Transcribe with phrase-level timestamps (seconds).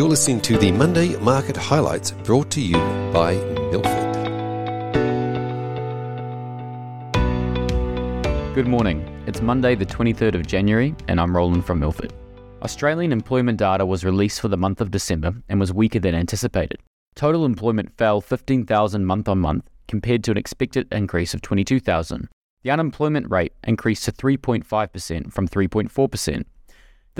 [0.00, 2.78] You're listening to the Monday Market Highlights brought to you
[3.12, 3.34] by
[3.70, 4.14] Milford.
[8.54, 9.06] Good morning.
[9.26, 12.14] It's Monday, the 23rd of January, and I'm Roland from Milford.
[12.62, 16.80] Australian employment data was released for the month of December and was weaker than anticipated.
[17.14, 22.26] Total employment fell 15,000 month on month compared to an expected increase of 22,000.
[22.62, 26.44] The unemployment rate increased to 3.5% from 3.4%.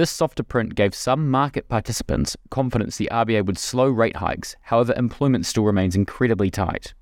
[0.00, 4.94] This softer print gave some market participants confidence the RBA would slow rate hikes, however,
[4.96, 6.94] employment still remains incredibly tight.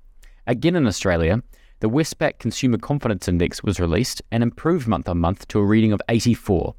[0.45, 1.41] Again in Australia,
[1.79, 5.93] the Westpac Consumer Confidence Index was released and improved month on month to a reading
[5.93, 6.75] of 84.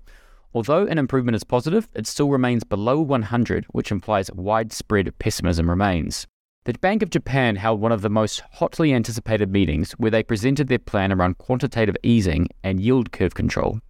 [0.52, 6.26] Although an improvement is positive, it still remains below 100, which implies widespread pessimism remains.
[6.66, 10.68] The Bank of Japan held one of the most hotly anticipated meetings where they presented
[10.68, 13.80] their plan around quantitative easing and yield curve control.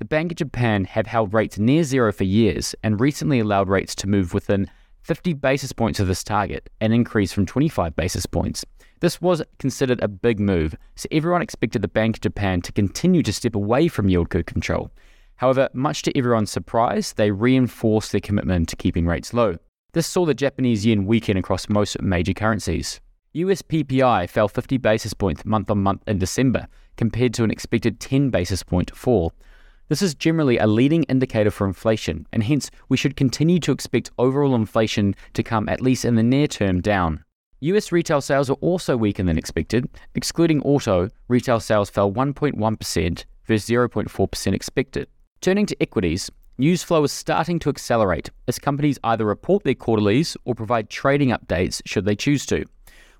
[0.00, 3.94] The Bank of Japan have held rates near zero for years and recently allowed rates
[3.96, 4.70] to move within
[5.02, 8.64] 50 basis points of this target, an increase from 25 basis points.
[9.00, 13.22] This was considered a big move, so everyone expected the Bank of Japan to continue
[13.22, 14.90] to step away from yield curve control.
[15.36, 19.58] However, much to everyone's surprise, they reinforced their commitment to keeping rates low.
[19.92, 23.02] This saw the Japanese yen weaken across most major currencies.
[23.34, 28.00] US PPI fell 50 basis points month on month in December, compared to an expected
[28.00, 29.34] 10 basis point fall.
[29.90, 34.12] This is generally a leading indicator for inflation, and hence we should continue to expect
[34.18, 37.24] overall inflation to come at least in the near term down.
[37.58, 39.88] US retail sales are also weaker than expected.
[40.14, 45.08] Excluding auto, retail sales fell 1.1% versus 0.4% expected.
[45.40, 50.36] Turning to equities, news flow is starting to accelerate as companies either report their quarterlies
[50.44, 52.64] or provide trading updates should they choose to.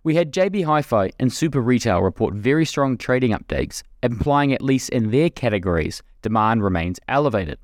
[0.03, 4.89] We had JB Hi-Fi and Super Retail report very strong trading updates, implying at least
[4.89, 7.59] in their categories, demand remains elevated.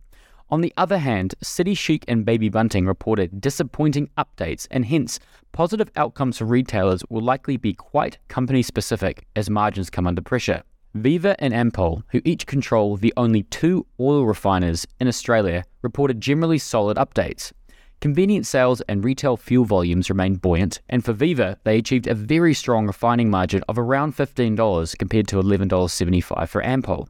[0.50, 5.18] On the other hand, City Chic and Baby Bunting reported disappointing updates, and hence,
[5.52, 10.62] positive outcomes for retailers will likely be quite company specific as margins come under pressure.
[10.92, 16.58] Viva and Ampol, who each control the only two oil refiners in Australia, reported generally
[16.58, 17.52] solid updates.
[18.00, 22.54] Convenience sales and retail fuel volumes remain buoyant, and for Viva, they achieved a very
[22.54, 27.08] strong refining margin of around $15 compared to $11.75 for Ampol.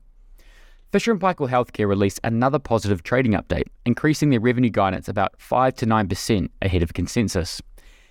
[0.93, 5.75] Fisher & Paykel Healthcare released another positive trading update, increasing their revenue guidance about 5
[5.77, 7.61] to 9% ahead of consensus.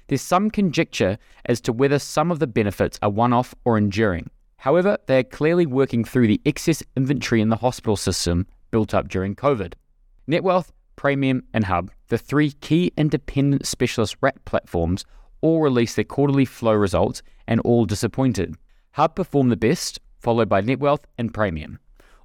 [0.07, 4.29] There's some conjecture as to whether some of the benefits are one off or enduring,
[4.65, 9.07] However, they are clearly working through the excess inventory in the hospital system built up
[9.07, 9.73] during COVID.
[10.27, 15.05] NetWealth, Praemium, and Hub, the three key independent specialist wrap platforms,
[15.41, 18.55] all released their quarterly flow results and all disappointed.
[18.91, 21.77] Hub performed the best, followed by NetWealth and Praemium.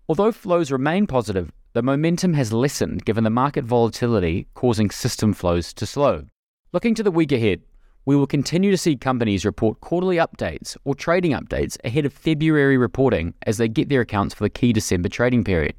[0.08, 5.72] Although flows remain positive, the momentum has lessened given the market volatility causing system flows
[5.75, 6.25] to slow.
[6.72, 7.62] Looking to the week ahead,
[8.06, 12.76] we will continue to see companies report quarterly updates or trading updates ahead of February
[12.76, 15.75] reporting as they get their accounts for the key December trading period.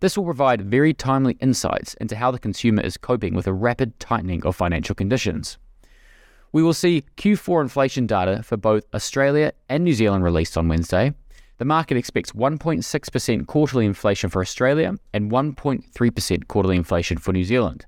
[0.00, 4.00] This will provide very timely insights into how the consumer is coping with a rapid
[4.00, 5.58] tightening of financial conditions.
[6.52, 11.12] We will see Q4 inflation data for both Australia and New Zealand released on Wednesday.
[11.58, 17.84] The market expects 1.6% quarterly inflation for Australia and 1.3% quarterly inflation for New Zealand.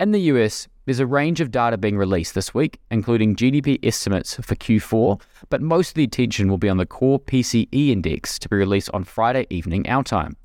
[0.00, 4.34] In the US, there's a range of data being released this week, including GDP estimates
[4.34, 8.48] for Q4, but most of the attention will be on the core PCE index to
[8.48, 10.36] be released on Friday evening our time.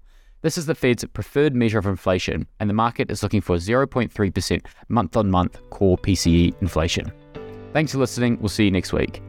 [0.44, 4.66] This is the Fed's preferred measure of inflation, and the market is looking for 0.3%
[4.90, 7.12] month on month core PCE inflation.
[7.74, 8.40] Thanks for listening.
[8.40, 9.22] We'll see you next week.